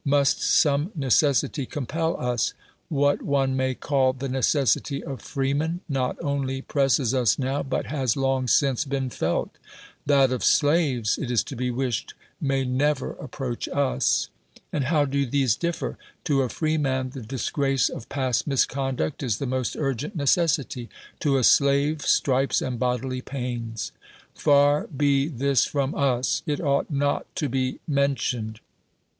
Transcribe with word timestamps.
IMiist 0.07 0.39
some 0.39 0.91
necessity 0.95 1.67
compel 1.67 2.17
us? 2.19 2.55
What 2.89 3.21
one 3.21 3.55
may 3.55 3.75
cal] 3.75 4.13
the 4.13 4.27
necessity 4.29 5.03
of 5.03 5.21
freemen 5.21 5.81
not 5.87 6.17
only 6.23 6.63
presses 6.63 7.13
us 7.13 7.37
now, 7.37 7.61
but 7.61 7.85
has 7.85 8.17
long 8.17 8.47
since 8.47 8.83
been 8.83 9.11
felt: 9.11 9.59
that 10.07 10.31
of 10.31 10.43
slaves, 10.43 11.19
it 11.19 11.29
is 11.29 11.43
to 11.43 11.55
be 11.55 11.69
wished, 11.69 12.15
maj^ 12.41 12.67
never 12.67 13.11
approach 13.11 13.67
us. 13.67 14.29
And 14.73 14.85
how 14.85 15.05
do 15.05 15.23
these 15.23 15.55
differ? 15.55 15.99
To 16.23 16.41
a 16.41 16.49
freeman, 16.49 17.11
the 17.11 17.21
disgrace 17.21 17.87
of 17.87 18.09
past 18.09 18.47
misconduct 18.47 19.21
is 19.21 19.37
the 19.37 19.45
most 19.45 19.75
urgent 19.77 20.15
necessity; 20.15 20.89
to 21.19 21.37
a 21.37 21.43
slave 21.43 22.01
stripes 22.01 22.59
and 22.59 22.79
bodily 22.79 23.21
pains. 23.21 23.91
Far 24.33 24.87
bo 24.87 25.27
this 25.27 25.63
from 25.65 25.93
us! 25.93 26.41
It 26.47 26.59
ought 26.59 26.89
not 26.89 27.27
to 27.35 27.47
be 27.47 27.81
mentioned. 27.87 28.61